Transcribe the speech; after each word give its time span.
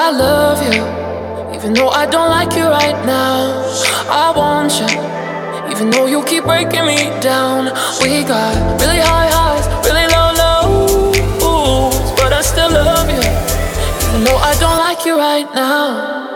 I 0.00 0.10
love 0.12 0.62
you, 0.62 1.54
even 1.56 1.74
though 1.74 1.88
I 1.88 2.06
don't 2.06 2.30
like 2.30 2.54
you 2.54 2.66
right 2.68 2.94
now. 3.04 3.66
I 4.08 4.32
want 4.34 4.72
you, 4.78 4.86
even 5.72 5.90
though 5.90 6.06
you 6.06 6.22
keep 6.24 6.44
breaking 6.44 6.86
me 6.86 7.10
down. 7.20 7.64
We 8.00 8.22
got 8.22 8.54
really 8.80 9.00
high 9.00 9.28
highs, 9.28 9.66
really 9.84 10.06
low 10.14 10.30
lows, 10.38 12.12
but 12.14 12.32
I 12.32 12.42
still 12.42 12.70
love 12.70 13.10
you, 13.10 13.18
even 14.08 14.22
though 14.24 14.38
I 14.38 14.54
don't 14.60 14.78
like 14.78 15.04
you 15.04 15.18
right 15.18 15.52
now. 15.52 16.27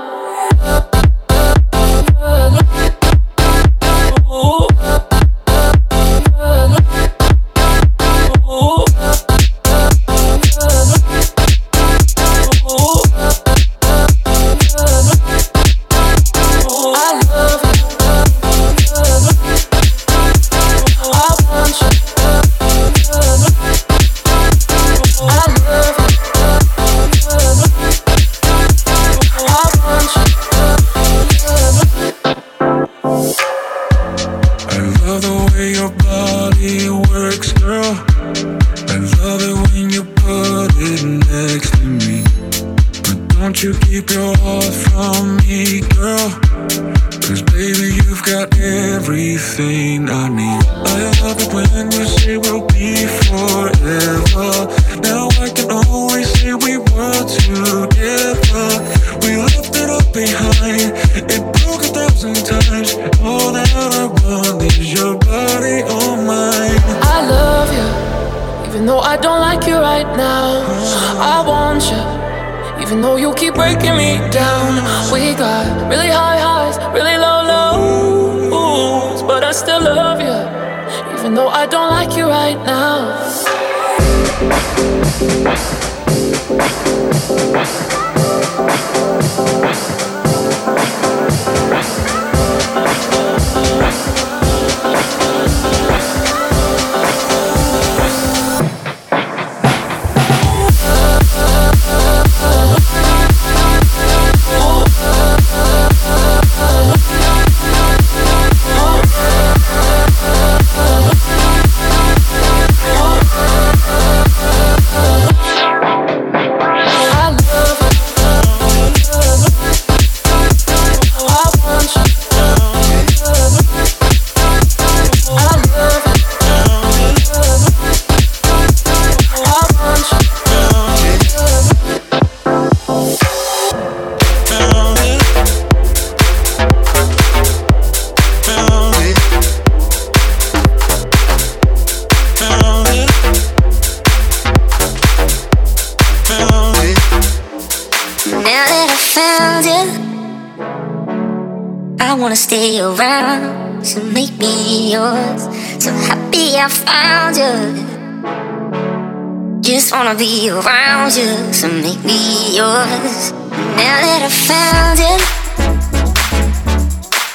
Wanna 160.04 160.18
be 160.18 160.50
around 160.50 161.14
you, 161.14 161.52
so 161.52 161.68
make 161.68 162.02
me 162.04 162.56
yours. 162.56 163.32
Now 163.80 163.96
that 164.04 164.20
I 164.24 164.30
found 164.50 164.98
you, 164.98 165.16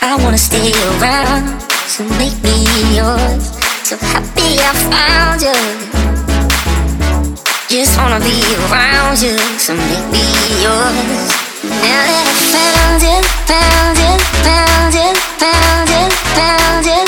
I 0.02 0.16
wanna 0.22 0.38
stay 0.38 0.72
around, 0.74 1.62
so 1.88 2.04
make 2.20 2.38
me 2.44 2.68
yours. 2.94 3.56
So 3.88 3.96
happy 3.98 4.60
I 4.60 4.74
found 4.92 5.42
you. 5.42 5.58
Just 7.70 7.98
wanna 7.98 8.20
be 8.20 8.38
around 8.68 9.22
you, 9.22 9.38
so 9.58 9.74
make 9.74 10.08
me 10.12 10.26
yours. 10.62 11.32
Now 11.64 12.04
that 12.12 12.26
I 12.28 12.36
found 12.54 13.02
you, 13.08 13.18
found 13.50 13.98
you, 14.04 14.14
found 14.46 14.94
you, 14.94 15.10
found 15.42 15.90
you, 15.90 16.06
found 16.36 16.86
you, 16.86 17.07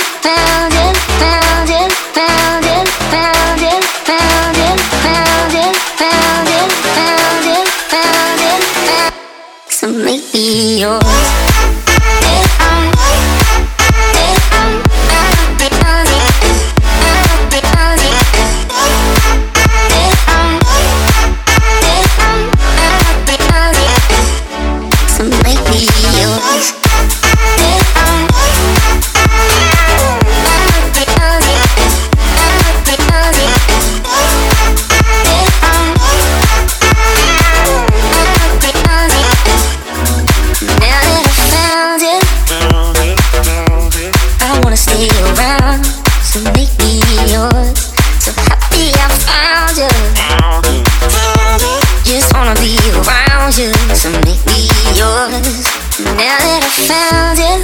wanna 52.50 52.62
be 52.62 52.78
around 52.96 53.58
you, 53.58 53.72
so 53.94 54.10
make 54.26 54.44
me 54.48 54.70
yours. 54.98 55.68
Now 56.18 56.38
that 56.46 56.62
I 56.66 56.72
found 56.90 57.38
you, 57.44 57.56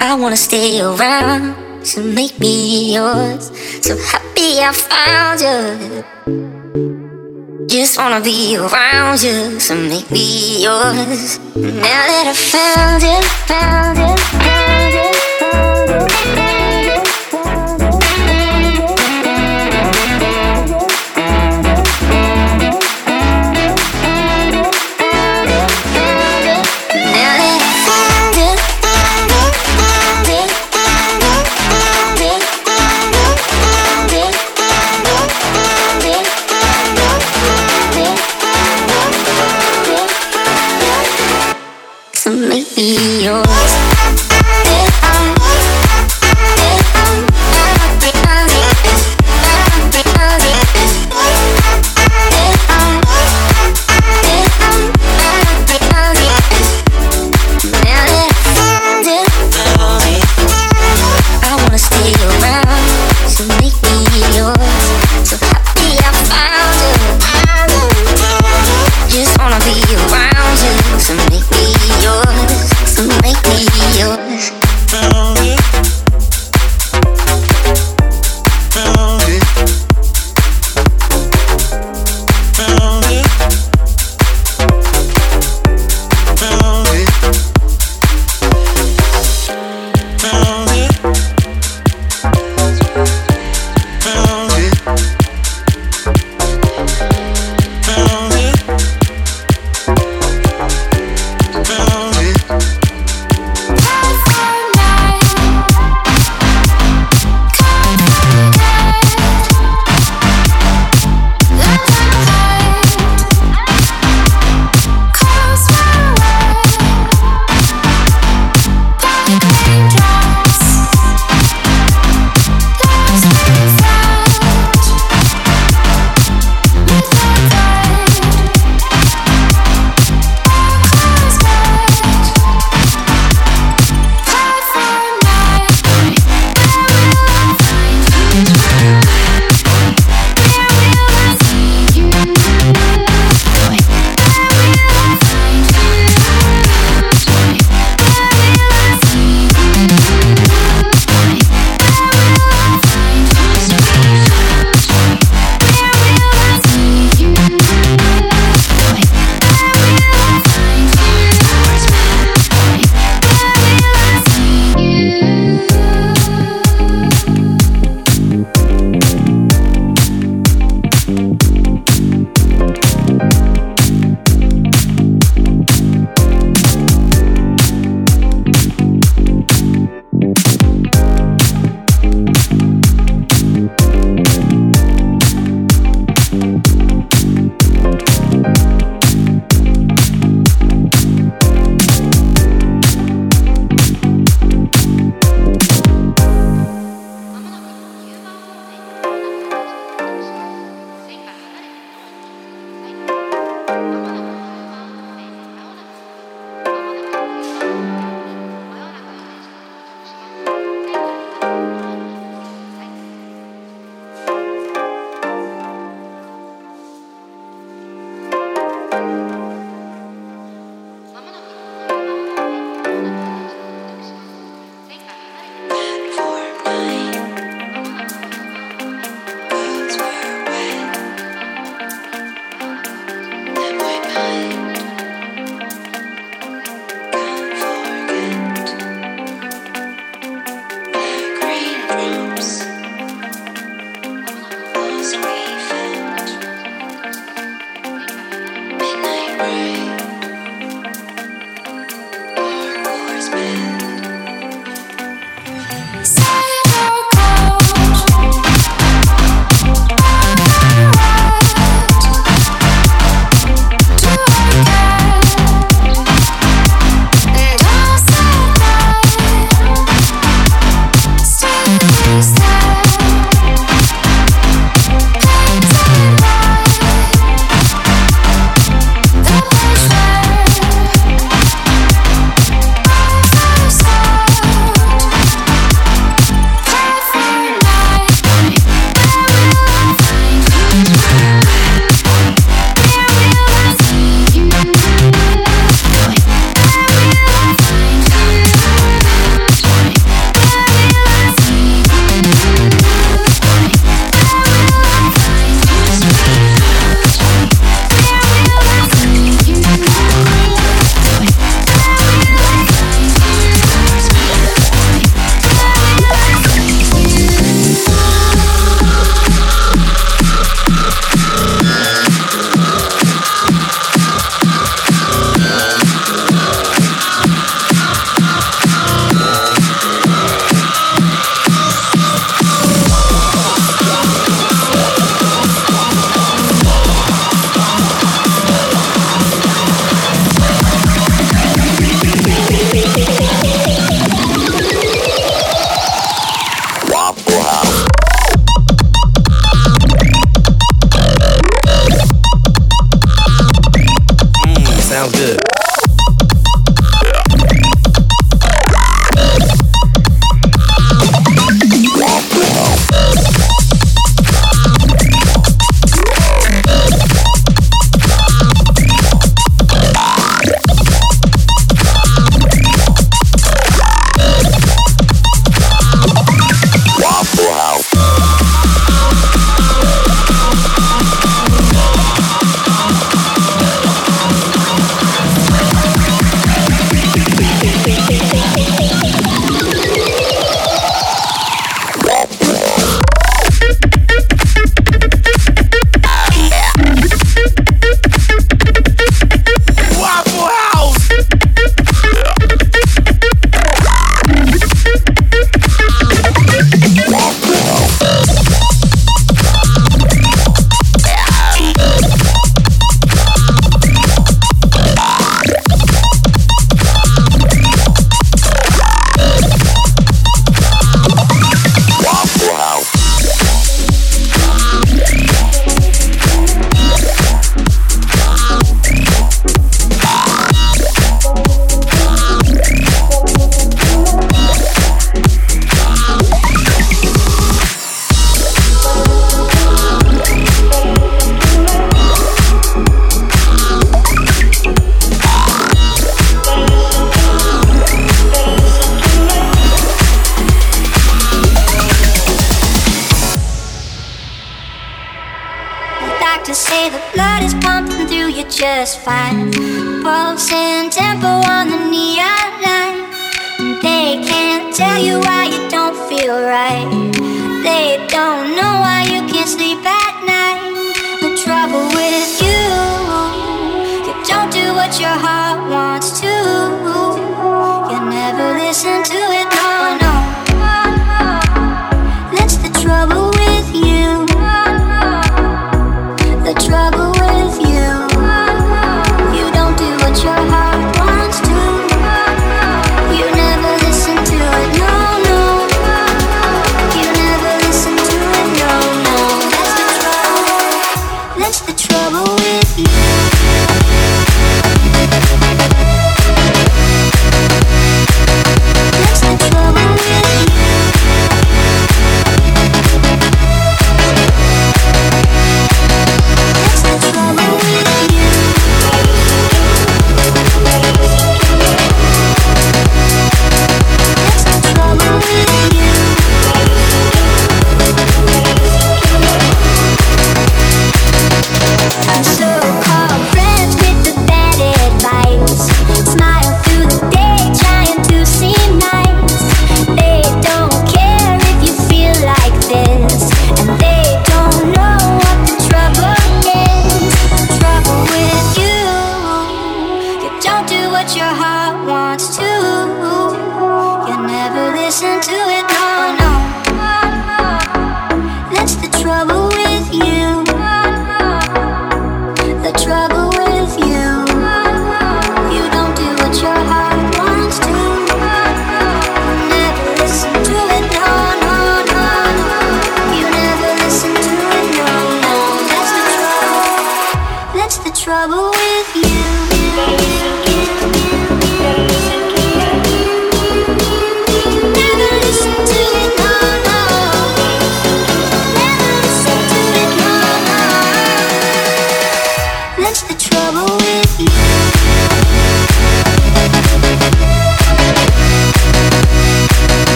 I 0.00 0.14
wanna 0.14 0.36
stay 0.36 0.80
around, 0.80 1.54
so 1.86 2.02
make 2.02 2.38
me 2.38 2.92
yours, 2.94 3.50
so 3.80 3.96
happy 3.96 4.60
I 4.60 4.72
found 4.72 5.40
you. 5.40 6.04
Just 7.66 7.98
wanna 7.98 8.20
be 8.20 8.56
around 8.56 9.22
you, 9.22 9.58
so 9.58 9.74
make 9.74 10.10
me 10.10 10.62
yours. 10.62 11.38
Now 11.56 12.02
that 12.10 12.26
I 12.26 12.34
found 12.34 13.02
you, 13.02 13.22
found 13.48 13.98
you, 13.98 14.25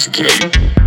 That's 0.00 0.08
gay. 0.08 0.79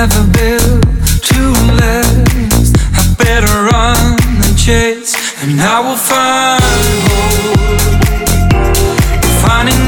Never 0.00 0.24
built 0.32 0.82
to 1.20 1.40
last. 1.76 2.72
I 2.96 3.02
better 3.18 3.54
run 3.68 4.16
and 4.44 4.56
chase, 4.56 5.12
and 5.42 5.60
I 5.60 5.76
will 5.84 6.00
find 6.10 6.62
hope. 7.04 7.60
Finding 9.44 9.79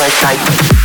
flashlight. 0.00 0.79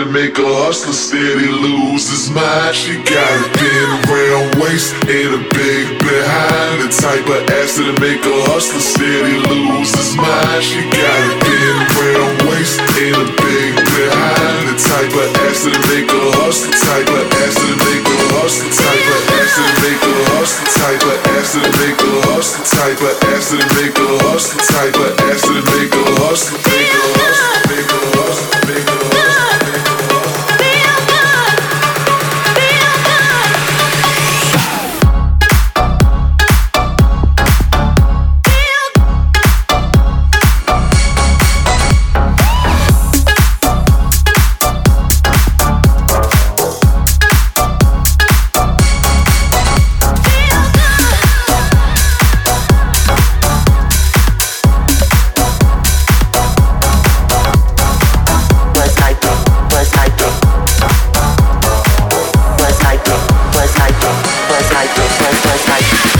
To 0.00 0.06
make 0.06 0.38
a 0.38 0.50
hustler 0.64 0.94
steady 0.96 1.50
lose 1.50 2.08
his 2.08 2.30
mind. 2.30 2.72
She 2.72 2.96
got 3.04 3.28
a 3.36 3.44
thin 3.52 3.90
round 4.08 4.56
waist 4.56 4.96
and 5.04 5.30
a 5.36 5.42
big 5.52 5.98
behind. 6.00 6.80
The 6.80 6.88
type 6.88 7.28
of 7.28 7.42
ass 7.52 7.76
to 7.76 7.92
make 8.00 8.24
a 8.24 8.36
hustler 8.48 8.80
steady 8.80 9.36
lose 9.44 9.92
his 9.92 10.16
mind. 10.16 10.62
She 10.64 10.80
got 10.88 11.20
a 11.26 11.32
thin 11.44 11.76
round 12.00 12.36
waist 12.48 12.80
and 12.80 13.18
a 13.18 13.26
big 13.28 13.72
behind. 13.76 14.72
The 14.72 14.76
type 14.80 15.12
of 15.12 15.28
ass 15.44 15.68
to 15.68 15.74
make 15.92 16.08
a 16.08 16.22
hustler. 16.40 16.72
Type 16.72 17.10
of 17.12 17.26
ass 17.44 17.54
to 17.60 17.70
make 17.84 18.06
a 18.08 18.16
hustler. 18.40 18.70
The 18.70 18.80
type 18.80 19.04
of 19.04 19.22
ass 19.36 19.39
to 19.56 19.62
make 19.82 20.02
a 20.02 20.14
hustler. 20.30 20.66
Type 20.78 21.02
of 21.02 21.16
ass 21.34 21.52
to 21.54 21.60
make 21.80 21.98
a 21.98 22.12
hustler. 22.30 22.64
Type 22.66 23.00
of 23.02 23.14
ass 23.34 23.50
to 23.50 23.58
make 23.74 23.98
a 23.98 24.06
hustler. 24.22 24.62
Type 24.62 24.96
of 24.96 25.20
ass 25.26 25.42
to 25.42 25.54
make 25.74 25.94
a 25.94 26.04
hustler. 26.20 26.58
Make 26.70 26.94
a 26.94 27.02
hustler. 27.18 27.60
Make 27.70 27.90
a 27.90 28.00
hustler. 28.14 28.60
Make 28.68 28.88
a 28.88 30.09
hustler. 65.50 65.80
she 65.82 66.19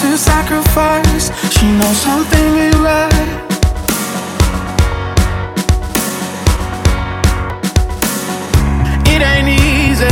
to 0.00 0.16
sacrifice. 0.16 1.28
She 1.52 1.66
knows 1.76 1.98
something 1.98 2.48
ain't 2.64 2.74
right. 2.76 3.28
It 9.12 9.20
ain't 9.20 9.48
easy, 9.48 10.06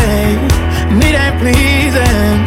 and 0.92 1.02
it 1.08 1.16
ain't 1.24 1.36
pleasing. 1.40 2.38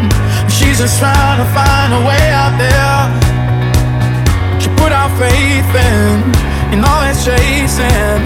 She's 0.56 0.78
just 0.78 1.00
trying 1.00 1.40
to 1.42 1.48
find 1.58 1.90
a 2.00 2.02
way 2.10 2.26
out 2.42 2.54
there. 2.62 3.02
She 4.62 4.70
put 4.78 4.92
our 4.92 5.10
faith 5.18 5.72
in, 5.90 6.22
in 6.74 6.86
all 6.86 7.02
it's 7.10 7.26
chasing. 7.26 8.22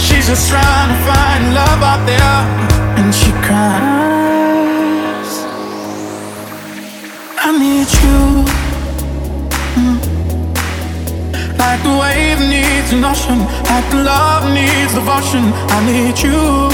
She's 0.00 0.26
just 0.26 0.48
trying 0.50 0.88
to 0.92 0.98
find 1.06 1.54
love 1.54 1.80
out 1.90 2.02
there, 2.10 2.38
and 2.98 3.14
she 3.14 3.30
cries. 3.46 4.17
Like 11.78 11.92
the 11.92 11.96
wave 11.96 12.40
needs 12.40 12.92
an 12.92 13.04
ocean, 13.04 13.38
like 13.70 13.88
the 13.90 14.02
love 14.02 14.52
needs 14.52 14.94
devotion. 14.94 15.52
I 15.54 15.78
need 15.86 16.18
you. 16.18 16.66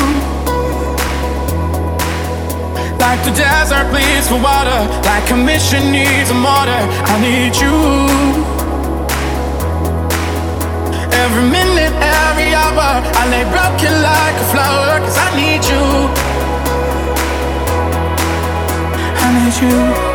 Like 2.97 3.21
the 3.23 3.33
desert 3.37 3.91
bleeds 3.91 4.29
for 4.29 4.41
water, 4.41 4.81
like 5.05 5.31
a 5.31 5.37
mission 5.37 5.93
needs 5.93 6.31
a 6.31 6.35
mortar. 6.35 6.81
I 7.05 7.21
need 7.21 7.55
you. 7.55 7.77
Every 11.13 11.45
minute, 11.51 11.93
every 12.01 12.55
hour, 12.55 13.05
I 13.05 13.29
lay 13.29 13.45
broken 13.53 13.93
like 14.01 14.37
a 14.41 14.47
flower, 14.53 15.01
cause 15.01 15.19
I 15.19 15.29
need 15.37 15.65
you. 15.69 15.85
I 19.21 19.29
need 19.37 20.09
you. 20.09 20.14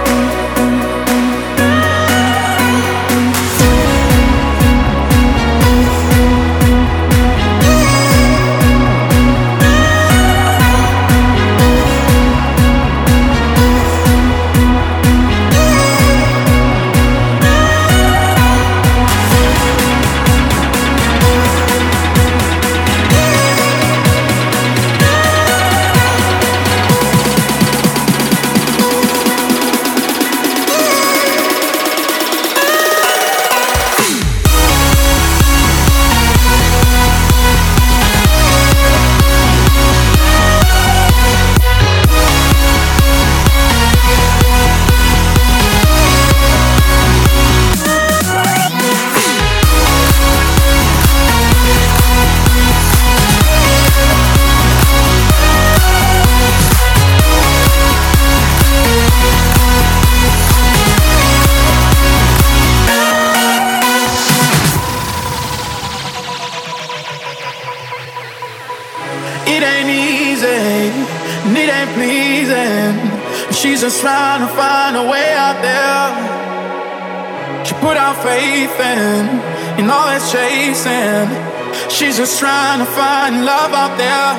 Trying 82.39 82.79
to 82.79 82.85
find 82.85 83.43
love 83.43 83.73
out 83.73 83.97
there, 83.97 84.31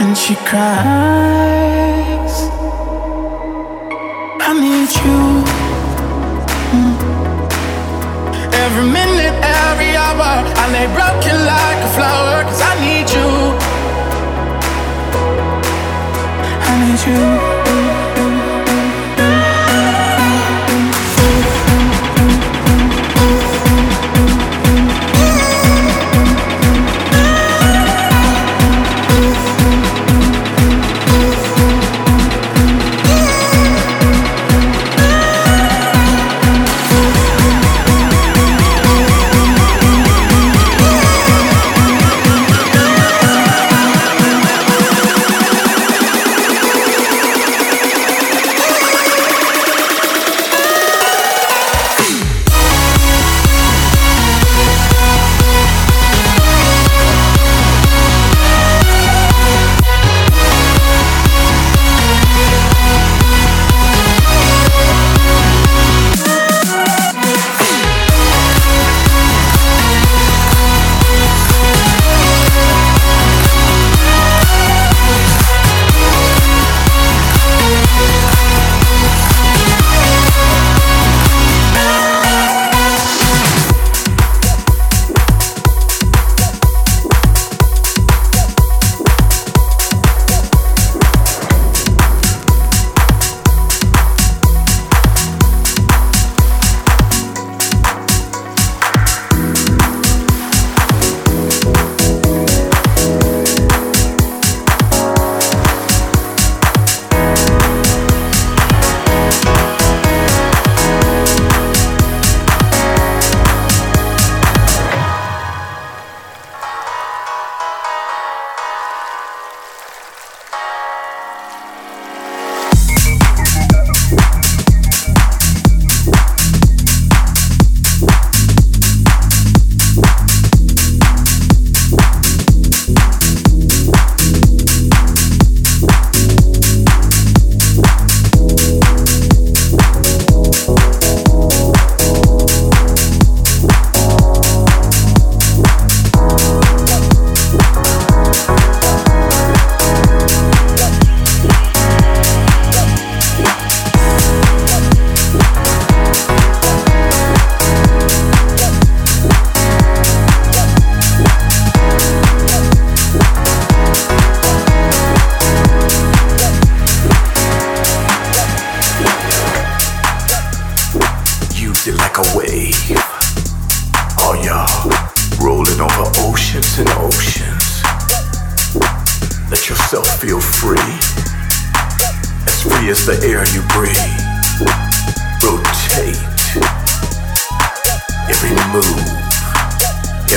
and 0.00 0.16
she 0.16 0.36
cries. 0.48 0.76
I 4.48 4.50
need 4.54 4.90
you. 5.02 5.20
Mm. 6.76 6.94
Every 8.54 8.86
minute, 8.98 9.34
every 9.66 9.96
hour, 9.96 10.30
I 10.62 10.64
lay 10.70 10.86
broken 10.94 11.36
like 11.44 11.80
a 11.88 11.90
flower, 11.96 12.44
cause 12.44 12.62
I 12.62 12.74
need 12.86 13.10
you. 13.16 13.28
I 16.68 16.72
need 16.84 17.00
you. 17.08 17.39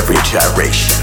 every 0.03 0.17
gyration. 0.23 1.02